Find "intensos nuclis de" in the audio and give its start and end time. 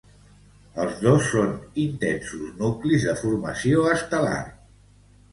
1.83-3.13